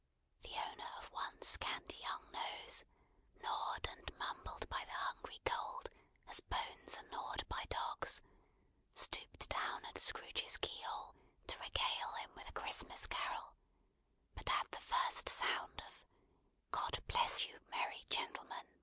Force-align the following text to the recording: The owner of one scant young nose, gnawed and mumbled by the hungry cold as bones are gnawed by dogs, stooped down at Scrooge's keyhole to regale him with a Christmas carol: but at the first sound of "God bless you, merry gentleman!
The 0.41 0.57
owner 0.57 0.89
of 0.97 1.11
one 1.11 1.39
scant 1.43 1.99
young 1.99 2.31
nose, 2.31 2.85
gnawed 3.35 3.87
and 3.91 4.11
mumbled 4.17 4.67
by 4.67 4.83
the 4.85 4.91
hungry 4.91 5.39
cold 5.45 5.91
as 6.27 6.39
bones 6.39 6.97
are 6.97 7.03
gnawed 7.09 7.47
by 7.47 7.65
dogs, 7.65 8.19
stooped 8.95 9.47
down 9.49 9.85
at 9.85 9.99
Scrooge's 9.99 10.57
keyhole 10.57 11.13
to 11.45 11.59
regale 11.59 12.13
him 12.13 12.33
with 12.33 12.49
a 12.49 12.53
Christmas 12.53 13.05
carol: 13.05 13.53
but 14.33 14.49
at 14.49 14.71
the 14.71 14.79
first 14.79 15.29
sound 15.29 15.83
of 15.87 16.03
"God 16.71 17.03
bless 17.07 17.45
you, 17.45 17.59
merry 17.69 18.07
gentleman! 18.09 18.65